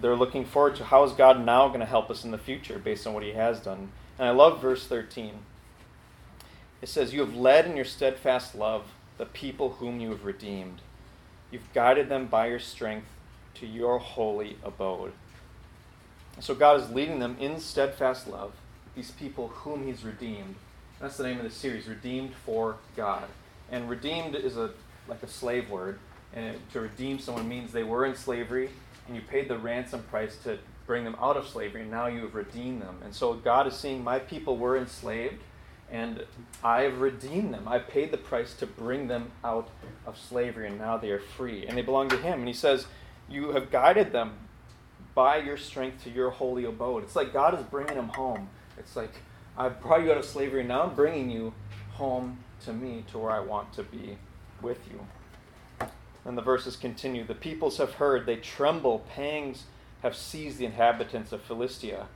[0.01, 2.79] they're looking forward to how is God now going to help us in the future
[2.79, 3.91] based on what he has done.
[4.19, 5.35] And I love verse 13.
[6.81, 10.81] It says, You have led in your steadfast love the people whom you have redeemed.
[11.51, 13.09] You've guided them by your strength
[13.55, 15.13] to your holy abode.
[16.41, 18.53] So God is leading them in steadfast love,
[18.95, 20.55] these people whom He's redeemed.
[21.01, 23.25] That's the name of the series, Redeemed for God.
[23.71, 24.71] And redeemed is a
[25.07, 25.99] like a slave word,
[26.35, 28.71] and to redeem someone means they were in slavery,
[29.07, 32.21] and you paid the ransom price to bring them out of slavery, and now you
[32.23, 32.99] have redeemed them.
[33.05, 35.41] And so God is saying, My people were enslaved,
[35.91, 36.25] and
[36.65, 37.69] I've redeemed them.
[37.69, 39.69] I paid the price to bring them out
[40.05, 42.41] of slavery, and now they are free, and they belong to Him.
[42.41, 42.87] And He says,
[43.29, 44.33] You have guided them
[45.15, 47.05] by your strength to your holy abode.
[47.05, 48.49] It's like God is bringing them home.
[48.77, 49.13] It's like,
[49.59, 51.53] I've brought you out of slavery, now I'm bringing you
[51.95, 54.17] home to me, to where I want to be
[54.63, 55.89] with you.
[56.25, 59.65] And the verses continue The peoples have heard, they tremble, pangs
[60.03, 62.07] have seized the inhabitants of Philistia.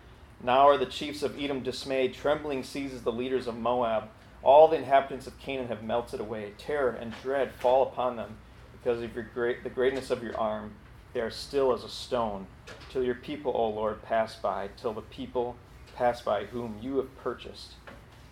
[0.41, 4.05] Now are the chiefs of Edom dismayed, trembling seizes the leaders of Moab.
[4.45, 6.53] All the inhabitants of Canaan have melted away.
[6.59, 8.37] Terror and dread fall upon them
[8.73, 10.75] because of your great, the greatness of your arm.
[11.13, 12.47] They are still as a stone,
[12.91, 15.57] till your people, O Lord, pass by, till the people
[15.95, 17.75] pass by whom you have purchased.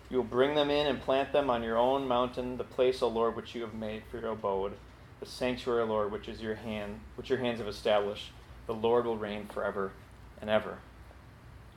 [0.09, 3.07] You will bring them in and plant them on your own mountain, the place, O
[3.07, 4.73] Lord, which you have made for your abode,
[5.19, 8.31] the sanctuary, O Lord, which is your hand, which your hands have established.
[8.67, 9.91] The Lord will reign forever
[10.41, 10.79] and ever.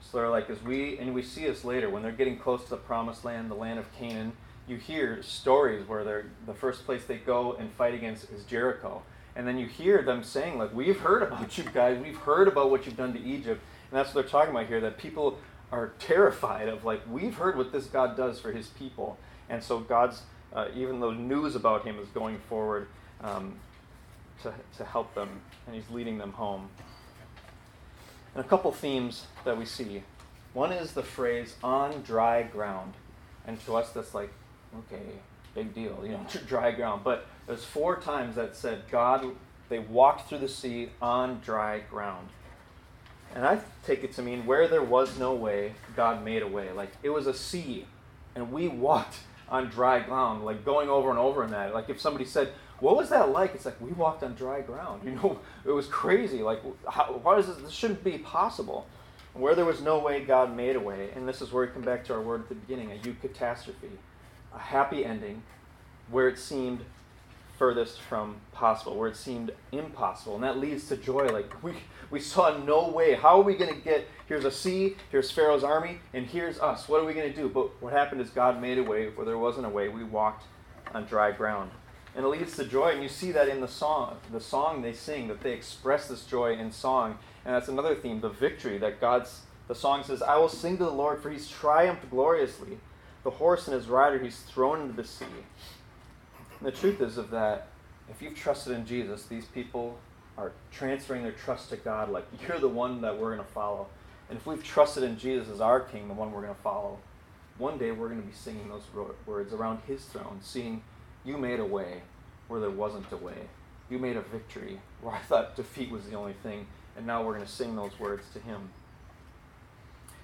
[0.00, 2.70] So they're like, as we and we see this later when they're getting close to
[2.70, 4.32] the promised land, the land of Canaan.
[4.66, 9.02] You hear stories where they're the first place they go and fight against is Jericho
[9.36, 12.70] and then you hear them saying, like, we've heard about you guys, we've heard about
[12.70, 13.60] what you've done to Egypt.
[13.90, 15.38] And that's what they're talking about here, that people
[15.74, 19.18] are terrified of, like, we've heard what this God does for his people.
[19.48, 22.86] And so God's, uh, even though news about him is going forward
[23.20, 23.56] um,
[24.42, 25.28] to, to help them,
[25.66, 26.68] and he's leading them home.
[28.34, 30.04] And a couple themes that we see.
[30.52, 32.94] One is the phrase on dry ground.
[33.44, 34.32] And to us, that's like,
[34.78, 35.02] okay,
[35.56, 37.02] big deal, you know, dry ground.
[37.02, 39.26] But there's four times that said God,
[39.68, 42.28] they walked through the sea on dry ground.
[43.34, 46.70] And I take it to mean where there was no way, God made a way.
[46.70, 47.84] Like it was a sea,
[48.36, 49.16] and we walked
[49.48, 51.74] on dry ground, like going over and over in that.
[51.74, 55.02] Like if somebody said, "What was that like?" It's like we walked on dry ground.
[55.04, 56.42] You know, it was crazy.
[56.42, 57.56] Like, how, why is this?
[57.56, 58.86] This shouldn't be possible.
[59.32, 61.10] Where there was no way, God made a way.
[61.16, 63.98] And this is where we come back to our word at the beginning: a eucatastrophe,
[64.54, 65.42] a happy ending,
[66.08, 66.84] where it seemed
[67.58, 70.34] furthest from possible, where it seemed impossible.
[70.34, 71.26] And that leads to joy.
[71.26, 71.72] Like, we,
[72.10, 73.14] we saw no way.
[73.14, 74.06] How are we going to get?
[74.26, 76.88] Here's a sea, here's Pharaoh's army, and here's us.
[76.88, 77.48] What are we going to do?
[77.48, 79.88] But what happened is God made a way where there wasn't a way.
[79.88, 80.44] We walked
[80.94, 81.70] on dry ground.
[82.16, 84.18] And it leads to joy, and you see that in the song.
[84.32, 87.18] The song they sing, that they express this joy in song.
[87.44, 90.84] And that's another theme, the victory that God's, the song says, I will sing to
[90.84, 92.78] the Lord, for he's triumphed gloriously.
[93.24, 95.24] the horse and his rider, he's thrown into the sea.
[96.58, 97.68] And the truth is of that,
[98.08, 99.98] if you've trusted in Jesus, these people
[100.36, 103.86] are transferring their trust to God, like you're the one that we're going to follow.
[104.28, 106.98] And if we've trusted in Jesus as our King, the one we're going to follow,
[107.58, 108.82] one day we're going to be singing those
[109.26, 110.82] words around His throne, seeing,
[111.24, 112.02] You made a way
[112.48, 113.48] where there wasn't a way.
[113.90, 117.34] You made a victory where I thought defeat was the only thing, and now we're
[117.34, 118.70] going to sing those words to Him.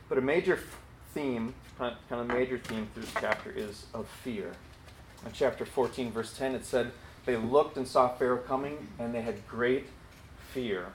[0.08, 0.58] But a major
[1.14, 4.52] theme, kind of major theme through this chapter, is of fear.
[5.24, 6.92] In chapter 14, verse 10, it said,
[7.26, 9.86] They looked and saw Pharaoh coming, and they had great
[10.52, 10.86] fear.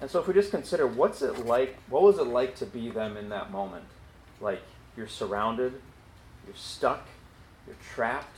[0.00, 2.90] And so if we just consider what's it like, what was it like to be
[2.90, 3.84] them in that moment?
[4.40, 4.62] Like
[4.96, 5.80] you're surrounded,
[6.46, 7.06] you're stuck,
[7.66, 8.36] you're trapped,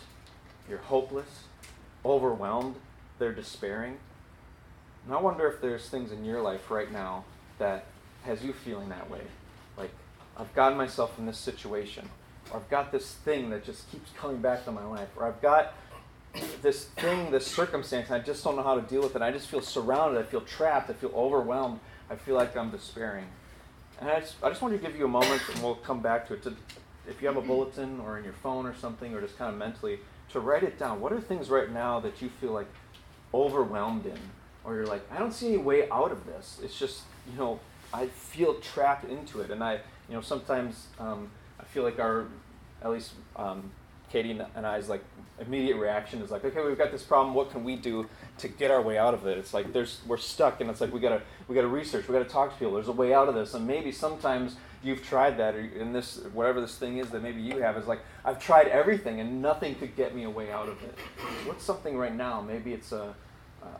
[0.68, 1.44] you're hopeless,
[2.04, 2.76] overwhelmed,
[3.18, 3.98] they're despairing.
[5.04, 7.24] And I wonder if there's things in your life right now
[7.58, 7.86] that
[8.24, 9.22] has you feeling that way.
[9.76, 9.90] Like,
[10.36, 12.08] I've gotten myself in this situation,
[12.50, 15.40] or I've got this thing that just keeps coming back to my life, or I've
[15.40, 15.74] got
[16.62, 19.22] this thing, this circumstance, and I just don't know how to deal with it.
[19.22, 20.20] I just feel surrounded.
[20.20, 20.90] I feel trapped.
[20.90, 21.80] I feel overwhelmed.
[22.10, 23.26] I feel like I'm despairing.
[24.00, 26.28] And I just, I just want to give you a moment, and we'll come back
[26.28, 26.42] to it.
[26.44, 26.54] To,
[27.08, 29.58] if you have a bulletin or in your phone or something, or just kind of
[29.58, 29.98] mentally,
[30.32, 31.00] to write it down.
[31.00, 32.68] What are things right now that you feel like
[33.32, 34.18] overwhelmed in?
[34.64, 36.60] Or you're like, I don't see any way out of this.
[36.62, 37.58] It's just, you know,
[37.92, 39.50] I feel trapped into it.
[39.50, 39.74] And I,
[40.08, 42.26] you know, sometimes um, I feel like our,
[42.82, 43.70] at least um,
[44.10, 45.02] Katie and I's like
[45.40, 47.34] immediate reaction is like, okay, we've got this problem.
[47.34, 49.38] What can we do to get our way out of it?
[49.38, 52.24] It's like there's we're stuck, and it's like we gotta we gotta research, we gotta
[52.24, 52.74] talk to people.
[52.74, 56.20] There's a way out of this, and maybe sometimes you've tried that, or in this
[56.32, 59.74] whatever this thing is that maybe you have is like I've tried everything, and nothing
[59.74, 60.94] could get me a way out of it.
[61.46, 62.40] What's something right now?
[62.40, 63.14] Maybe it's a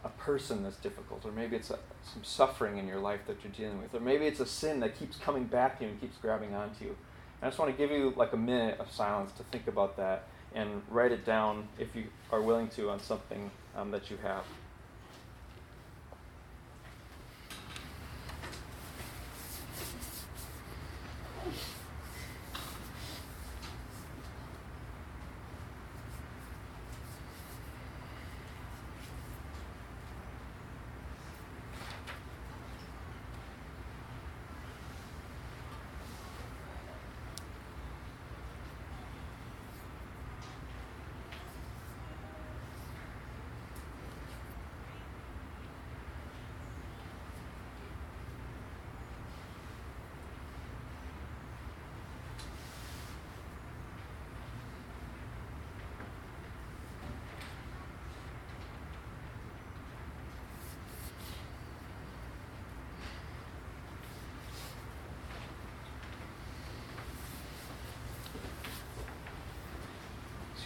[0.05, 3.53] a person that's difficult, or maybe it's a, some suffering in your life that you're
[3.53, 6.17] dealing with, or maybe it's a sin that keeps coming back to you and keeps
[6.19, 6.97] grabbing onto you.
[7.43, 10.25] I just want to give you like a minute of silence to think about that
[10.55, 14.45] and write it down if you are willing to on something um, that you have.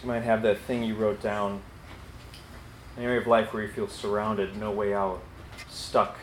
[0.03, 1.61] You might have that thing you wrote down,
[2.97, 5.23] an area of life where you feel surrounded, no way out,
[5.69, 6.17] stuck,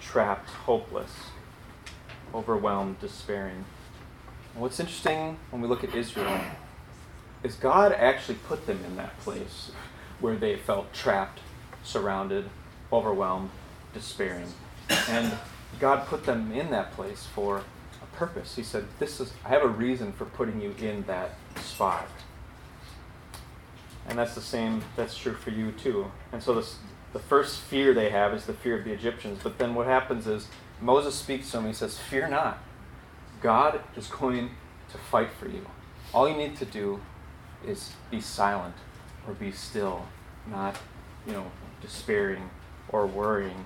[0.00, 1.12] trapped, hopeless,
[2.34, 3.64] overwhelmed, despairing.
[4.54, 6.40] And what's interesting when we look at Israel
[7.44, 9.70] is God actually put them in that place
[10.18, 11.38] where they felt trapped,
[11.84, 12.50] surrounded,
[12.92, 13.50] overwhelmed,
[13.94, 14.48] despairing.
[15.08, 15.32] And
[15.78, 17.62] God put them in that place for
[18.16, 18.56] purpose.
[18.56, 21.30] He said, This is I have a reason for putting you in that
[21.62, 22.08] spot.
[24.08, 26.10] And that's the same, that's true for you too.
[26.32, 26.76] And so this,
[27.12, 29.40] the first fear they have is the fear of the Egyptians.
[29.42, 30.48] But then what happens is
[30.80, 31.66] Moses speaks to them.
[31.66, 32.58] He says, Fear not.
[33.42, 34.50] God is going
[34.90, 35.66] to fight for you.
[36.14, 37.00] All you need to do
[37.66, 38.74] is be silent
[39.26, 40.06] or be still,
[40.50, 40.76] not,
[41.26, 41.50] you know,
[41.82, 42.50] despairing
[42.88, 43.64] or worrying.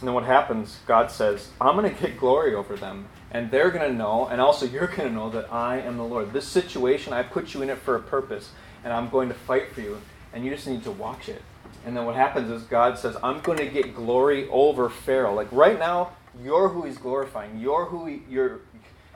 [0.00, 3.06] And then what happens, God says, I'm going to get glory over them.
[3.30, 6.04] And they're going to know, and also you're going to know that I am the
[6.04, 6.32] Lord.
[6.32, 8.50] This situation, I put you in it for a purpose
[8.84, 10.00] and I'm going to fight for you,
[10.32, 11.42] and you just need to watch it.
[11.86, 15.34] And then what happens is God says, I'm going to get glory over Pharaoh.
[15.34, 17.58] Like right now, you're who he's glorifying.
[17.58, 18.60] You're who he, you're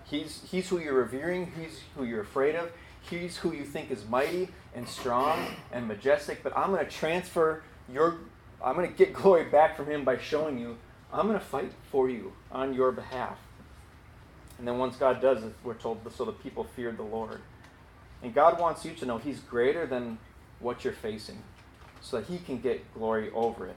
[0.05, 2.70] he's he's who you're revering, he's who you're afraid of,
[3.03, 7.62] he's who you think is mighty and strong and majestic, but I'm going to transfer
[7.92, 8.18] your
[8.64, 10.77] I'm going to get glory back from him by showing you
[11.12, 13.38] I'm going to fight for you on your behalf.
[14.59, 17.40] And then once God does it, we're told so the people feared the Lord.
[18.22, 20.18] And God wants you to know He's greater than
[20.59, 21.42] what you're facing
[22.00, 23.77] so that He can get glory over it.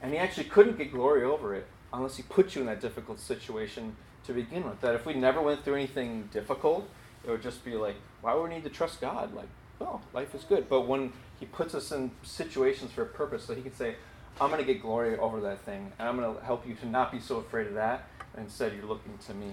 [0.00, 3.18] And He actually couldn't get glory over it unless He put you in that difficult
[3.18, 4.80] situation to begin with.
[4.80, 6.88] That if we never went through anything difficult,
[7.26, 9.34] it would just be like, why would we need to trust God?
[9.34, 10.68] Like, well, life is good.
[10.68, 13.96] But when He puts us in situations for a purpose, so He can say,
[14.40, 16.86] I'm going to get glory over that thing, and I'm going to help you to
[16.86, 18.08] not be so afraid of that.
[18.36, 19.52] Instead, you're looking to me.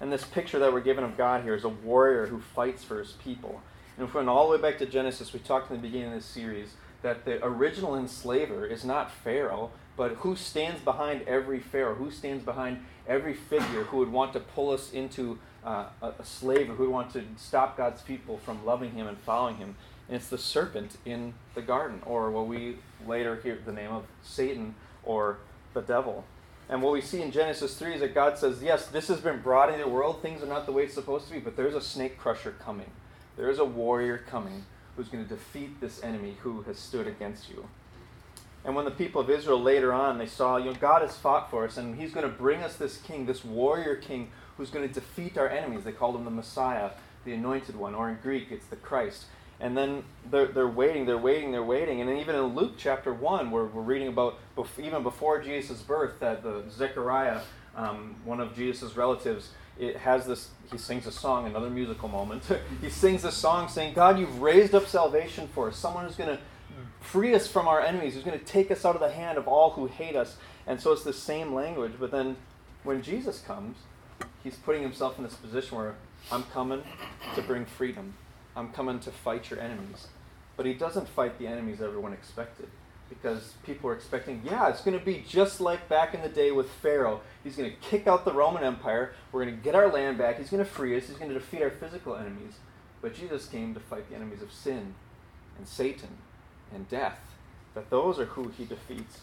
[0.00, 2.98] And this picture that we're given of God here is a warrior who fights for
[2.98, 3.60] his people.
[3.96, 6.08] And if we went all the way back to Genesis, we talked in the beginning
[6.08, 11.58] of this series that the original enslaver is not Pharaoh, but who stands behind every
[11.58, 11.96] Pharaoh?
[11.96, 16.24] Who stands behind every figure who would want to pull us into uh, a, a
[16.24, 19.74] slave or who would want to stop God's people from loving him and following him?
[20.08, 24.04] And it's the serpent in the garden, or what we later hear the name of
[24.22, 25.38] Satan or
[25.74, 26.24] the devil.
[26.68, 29.40] And what we see in Genesis 3 is that God says, Yes, this has been
[29.40, 30.20] brought into the world.
[30.20, 32.90] Things are not the way it's supposed to be, but there's a snake crusher coming.
[33.36, 34.64] There is a warrior coming
[34.96, 37.68] who's going to defeat this enemy who has stood against you.
[38.64, 41.50] And when the people of Israel later on, they saw, you know, God has fought
[41.50, 44.86] for us, and He's going to bring us this king, this warrior king, who's going
[44.86, 45.84] to defeat our enemies.
[45.84, 46.90] They called him the Messiah,
[47.24, 49.26] the anointed one, or in Greek, it's the Christ.
[49.60, 52.00] And then they're, they're waiting, they're waiting, they're waiting.
[52.00, 54.38] And then even in Luke chapter 1, where we're reading about,
[54.78, 57.40] even before Jesus' birth, that the Zechariah,
[57.74, 62.42] um, one of Jesus' relatives, it has this, he sings a song, another musical moment.
[62.80, 65.76] he sings a song saying, God, you've raised up salvation for us.
[65.76, 66.42] Someone who's going to
[67.00, 69.48] free us from our enemies, who's going to take us out of the hand of
[69.48, 70.36] all who hate us.
[70.66, 71.92] And so it's the same language.
[71.98, 72.36] But then
[72.84, 73.76] when Jesus comes,
[74.42, 75.94] he's putting himself in this position where
[76.30, 76.82] I'm coming
[77.34, 78.14] to bring freedom.
[78.58, 80.08] I'm coming to fight your enemies.
[80.56, 82.68] But he doesn't fight the enemies everyone expected
[83.08, 86.50] because people are expecting, yeah, it's going to be just like back in the day
[86.50, 87.20] with Pharaoh.
[87.44, 89.12] He's going to kick out the Roman Empire.
[89.30, 90.38] We're going to get our land back.
[90.38, 91.06] He's going to free us.
[91.06, 92.54] He's going to defeat our physical enemies.
[93.00, 94.94] But Jesus came to fight the enemies of sin
[95.56, 96.18] and Satan
[96.74, 97.18] and death.
[97.74, 99.20] That those are who he defeats.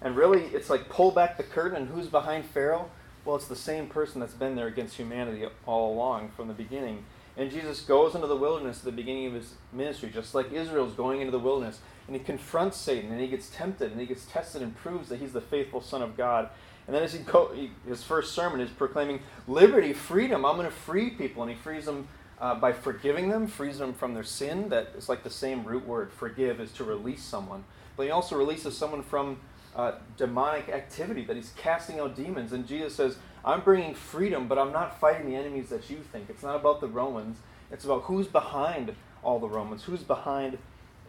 [0.00, 2.90] And really, it's like pull back the curtain and who's behind Pharaoh?
[3.24, 7.04] Well, it's the same person that's been there against humanity all along from the beginning.
[7.38, 10.92] And Jesus goes into the wilderness at the beginning of his ministry, just like Israel's
[10.92, 11.78] going into the wilderness.
[12.08, 15.20] And he confronts Satan, and he gets tempted, and he gets tested, and proves that
[15.20, 16.50] he's the faithful Son of God.
[16.88, 17.20] And then as he
[17.54, 20.44] he, his first sermon is proclaiming liberty, freedom.
[20.44, 22.08] I'm going to free people, and he frees them
[22.40, 24.70] uh, by forgiving them, frees them from their sin.
[24.70, 26.12] That is like the same root word.
[26.12, 27.62] Forgive is to release someone,
[27.96, 29.38] but he also releases someone from
[29.76, 31.24] uh, demonic activity.
[31.24, 32.52] That he's casting out demons.
[32.52, 33.16] And Jesus says,
[33.48, 36.28] I'm bringing freedom, but I'm not fighting the enemies that you think.
[36.28, 37.38] It's not about the Romans,
[37.72, 40.58] it's about who's behind all the Romans, who's behind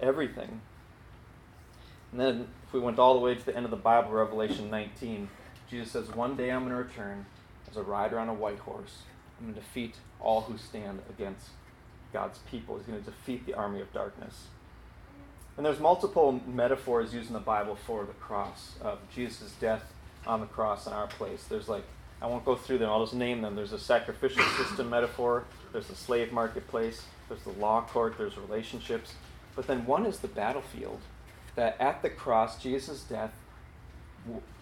[0.02, 0.62] everything.
[2.14, 4.70] And then, if we went all the way to the end of the Bible, Revelation
[4.70, 5.30] 19,
[5.70, 7.26] Jesus says, One day I'm going to return
[7.70, 9.00] as a rider on a white horse.
[9.38, 11.50] I'm going to defeat all who stand against
[12.14, 12.78] God's people.
[12.78, 14.46] He's going to defeat the army of darkness.
[15.58, 19.84] And there's multiple metaphors used in the Bible for the cross, of Jesus' death
[20.26, 21.44] on the cross in our place.
[21.44, 21.84] There's like
[22.22, 23.56] I won't go through them, I'll just name them.
[23.56, 29.14] There's a sacrificial system metaphor, there's the slave marketplace, there's the law court, there's relationships.
[29.56, 31.00] But then one is the battlefield.
[31.56, 33.34] That at the cross, Jesus' death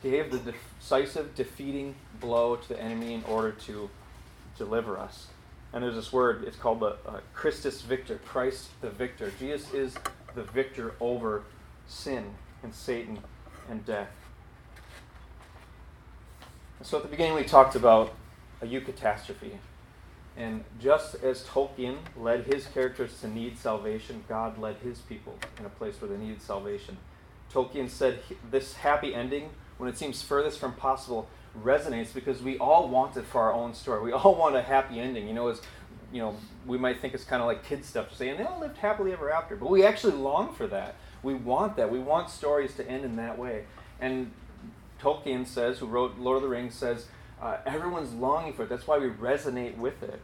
[0.02, 3.90] gave the decisive, defeating blow to the enemy in order to
[4.58, 5.28] deliver us.
[5.74, 9.32] And there's this word, it's called the uh, Christus Victor, Christ the victor.
[9.40, 9.96] Jesus is
[10.34, 11.44] the victor over
[11.88, 12.24] sin
[12.64, 13.20] and Satan
[13.70, 14.10] and death.
[16.82, 18.14] So at the beginning, we talked about
[18.62, 19.58] a eucatastrophe.
[20.36, 25.66] And just as Tolkien led his characters to need salvation, God led his people in
[25.66, 26.98] a place where they needed salvation.
[27.52, 28.20] Tolkien said
[28.52, 31.28] this happy ending, when it seems furthest from possible,
[31.64, 34.04] resonates because we all want it for our own story.
[34.04, 35.28] We all want a happy ending.
[35.28, 35.62] You know, as
[36.14, 36.36] you know,
[36.68, 38.78] we might think it's kind of like kid stuff to say, and they all lived
[38.78, 39.56] happily ever after.
[39.56, 40.96] But we actually long for that.
[41.24, 41.92] We want that.
[41.92, 43.66] We want stories to end in that way.
[44.00, 44.32] And
[45.02, 47.06] Tolkien says, who wrote Lord of the Rings, says
[47.42, 48.70] uh, everyone's longing for it.
[48.70, 50.22] That's why we resonate with it.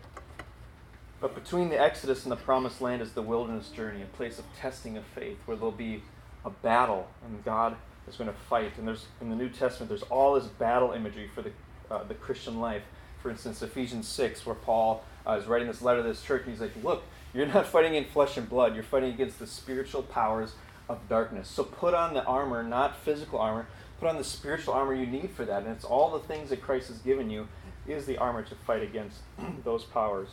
[1.19, 4.45] But between the Exodus and the Promised Land is the wilderness journey, a place of
[4.59, 6.03] testing of faith, where there'll be
[6.43, 7.77] a battle, and God
[8.09, 8.73] is going to fight.
[8.77, 11.51] And there's in the New Testament, there's all this battle imagery for the
[11.89, 12.81] uh, the Christian life.
[13.21, 16.51] For instance, Ephesians six, where Paul uh, is writing this letter to this church, and
[16.51, 18.75] he's like, "Look, you're not fighting in flesh and blood.
[18.75, 20.55] You're fighting against the spiritual powers
[20.89, 21.47] of darkness.
[21.47, 23.67] So put on the armor, not physical armor,
[24.03, 25.63] Put on the spiritual armor you need for that.
[25.63, 27.47] And it's all the things that Christ has given you
[27.87, 29.19] is the armor to fight against
[29.63, 30.27] those powers.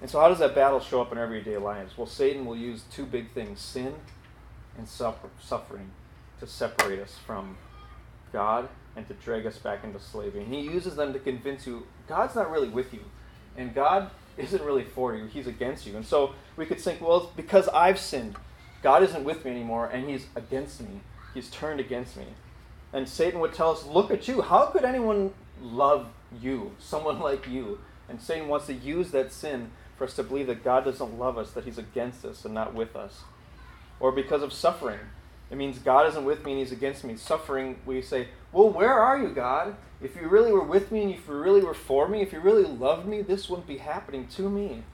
[0.00, 1.98] And so, how does that battle show up in everyday lives?
[1.98, 3.92] Well, Satan will use two big things sin
[4.78, 5.90] and suffer, suffering
[6.40, 7.58] to separate us from
[8.32, 10.44] God and to drag us back into slavery.
[10.44, 13.04] And he uses them to convince you God's not really with you,
[13.54, 15.94] and God isn't really for you, He's against you.
[15.94, 18.36] And so we could think, well, because I've sinned.
[18.82, 21.02] God isn't with me anymore, and He's against me.
[21.34, 22.26] He's turned against me.
[22.92, 24.42] And Satan would tell us, Look at you.
[24.42, 26.08] How could anyone love
[26.40, 27.80] you, someone like you?
[28.08, 31.36] And Satan wants to use that sin for us to believe that God doesn't love
[31.36, 33.22] us, that He's against us and not with us.
[34.00, 35.00] Or because of suffering.
[35.50, 37.16] It means God isn't with me and He's against me.
[37.16, 39.76] Suffering, we say, Well, where are you, God?
[40.00, 42.40] If you really were with me and if you really were for me, if you
[42.40, 44.84] really loved me, this wouldn't be happening to me.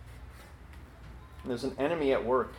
[1.43, 2.55] And there's an enemy at work,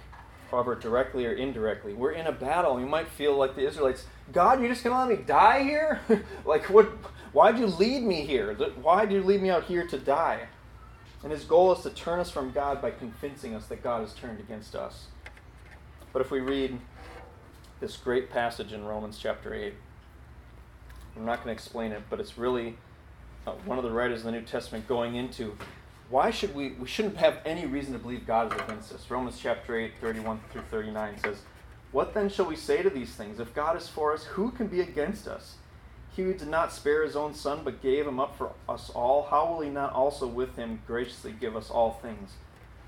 [0.51, 1.93] however, directly or indirectly.
[1.93, 2.79] We're in a battle.
[2.79, 6.01] You might feel like the Israelites God, you're just going to let me die here?
[6.45, 6.87] like, what?
[7.31, 8.53] Why'd you lead me here?
[8.81, 10.47] Why did you lead me out here to die?
[11.21, 14.13] And his goal is to turn us from God by convincing us that God has
[14.13, 15.07] turned against us.
[16.13, 16.79] But if we read
[17.81, 19.73] this great passage in Romans chapter 8,
[21.17, 22.77] I'm not going to explain it, but it's really
[23.45, 25.57] uh, one of the writers of the New Testament going into
[26.09, 29.09] why should we we shouldn't have any reason to believe God is against us.
[29.09, 31.37] Romans chapter 8, 31 through 39 says,
[31.91, 33.39] What then shall we say to these things?
[33.39, 35.55] If God is for us, who can be against us?
[36.15, 39.23] He who did not spare his own son, but gave him up for us all,
[39.23, 42.33] how will he not also with him graciously give us all things?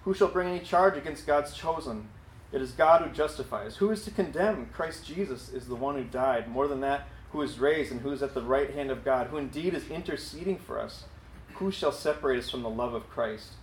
[0.03, 2.07] Who shall bring any charge against God's chosen?
[2.53, 3.76] It is God who justifies.
[3.78, 4.68] Who is to condemn?
[4.68, 6.47] Christ Jesus is the one who died.
[6.47, 9.28] More than that, who is raised and who is at the right hand of God,
[9.28, 11.03] who indeed is interceding for us.
[11.60, 13.53] Who shall separate us from the love of Christ?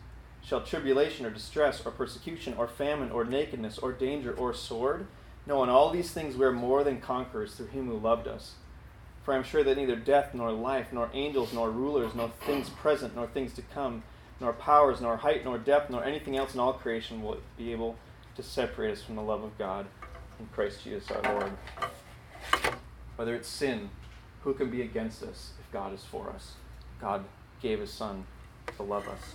[0.42, 5.06] Shall tribulation or distress or persecution or famine or nakedness or danger or sword?
[5.46, 8.54] No, in all these things we are more than conquerors through him who loved us.
[9.22, 12.68] For I am sure that neither death, nor life, nor angels, nor rulers, nor things
[12.68, 14.02] present, nor things to come,
[14.40, 17.96] nor powers, nor height, nor depth, nor anything else in all creation will be able
[18.34, 19.86] to separate us from the love of God
[20.40, 21.52] in Christ Jesus our Lord.
[23.16, 23.90] Whether it's sin,
[24.42, 26.54] who can be against us if God is for us?
[27.00, 27.24] God
[27.64, 28.26] gave his Son
[28.76, 29.34] to love us.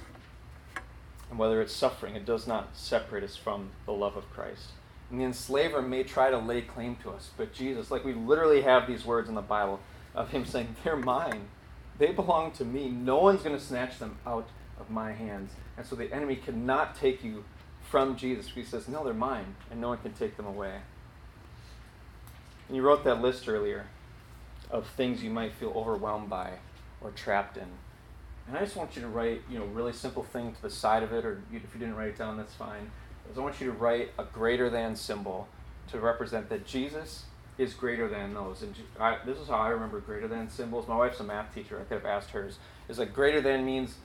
[1.30, 4.70] And whether it's suffering, it does not separate us from the love of Christ.
[5.10, 8.62] And the enslaver may try to lay claim to us, but Jesus, like we literally
[8.62, 9.80] have these words in the Bible
[10.14, 11.48] of him saying, They're mine.
[11.98, 12.90] They belong to me.
[12.90, 14.48] No one's going to snatch them out
[14.80, 15.52] of my hands.
[15.76, 17.44] And so the enemy cannot take you
[17.82, 18.50] from Jesus.
[18.50, 20.76] He says, No, they're mine, and no one can take them away.
[22.68, 23.88] And you wrote that list earlier
[24.70, 26.52] of things you might feel overwhelmed by
[27.02, 27.68] or trapped in.
[28.50, 31.04] And I just want you to write, you know, really simple thing to the side
[31.04, 32.92] of it, or if you didn't write it down, that's fine
[33.32, 35.48] is I want you to write a greater than symbol
[35.92, 37.24] to represent that Jesus
[37.58, 38.62] is greater than those.
[38.62, 40.88] And I, this is how I remember greater than symbols.
[40.88, 41.80] My wife's a math teacher.
[41.80, 42.58] I could have asked hers.
[42.88, 43.96] Is like greater than means,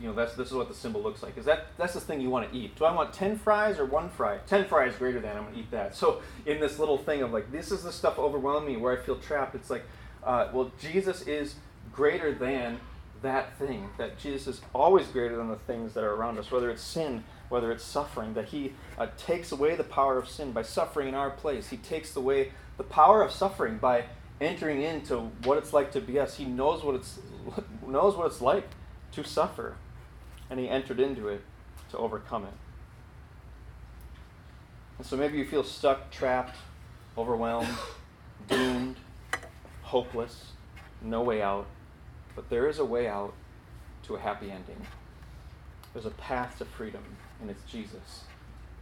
[0.00, 1.36] you know, that's this is what the symbol looks like.
[1.38, 2.76] Is that that's the thing you want to eat?
[2.76, 4.38] Do I want ten fries or one fry?
[4.46, 5.36] Ten fries greater than.
[5.36, 5.96] I'm gonna eat that.
[5.96, 9.02] So in this little thing of like this is the stuff overwhelming me where I
[9.02, 9.54] feel trapped.
[9.54, 9.84] It's like,
[10.22, 11.54] uh, well, Jesus is
[11.92, 12.78] greater than
[13.22, 13.90] that thing.
[13.98, 17.24] That Jesus is always greater than the things that are around us, whether it's sin
[17.52, 21.14] whether it's suffering, that He uh, takes away the power of sin by suffering in
[21.14, 21.68] our place.
[21.68, 24.06] He takes away the power of suffering by
[24.40, 26.36] entering into what it's like to be us.
[26.36, 27.18] He knows what it's
[27.86, 28.68] knows what it's like
[29.12, 29.76] to suffer,
[30.48, 31.42] and He entered into it
[31.90, 32.54] to overcome it.
[34.96, 36.56] And so maybe you feel stuck, trapped,
[37.18, 37.68] overwhelmed,
[38.48, 38.96] doomed,
[39.82, 40.52] hopeless,
[41.02, 41.66] no way out.
[42.34, 43.34] But there is a way out
[44.04, 44.86] to a happy ending.
[45.92, 47.02] There's a path to freedom
[47.40, 48.24] and it's Jesus.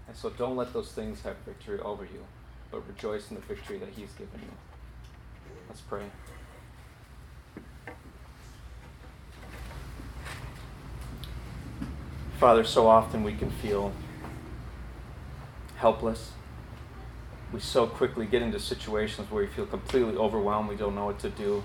[0.06, 2.24] And so don't let those things have victory over you,
[2.70, 4.52] but rejoice in the victory that He's given you.
[5.68, 6.04] Let's pray.
[12.38, 13.92] Father, so often we can feel
[15.76, 16.32] helpless.
[17.52, 21.18] We so quickly get into situations where we feel completely overwhelmed, we don't know what
[21.20, 21.62] to do,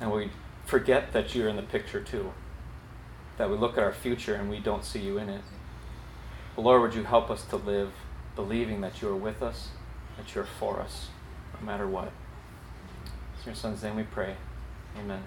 [0.00, 0.30] and we
[0.64, 2.32] forget that you're in the picture too.
[3.38, 5.42] That we look at our future and we don't see you in it.
[6.56, 7.92] Lord, would you help us to live
[8.36, 9.68] believing that you are with us,
[10.16, 11.08] that you're for us,
[11.58, 12.12] no matter what.
[13.40, 14.36] In your son's name we pray.
[14.98, 15.22] Amen.